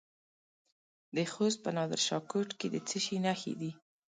د 1.15 1.17
خوست 1.31 1.59
په 1.65 1.69
نادر 1.77 2.01
شاه 2.07 2.23
کوټ 2.31 2.49
کې 2.59 2.67
د 2.73 2.75
څه 2.87 2.97
شي 3.05 3.17
نښې 3.25 3.53
دي؟ 3.61 3.71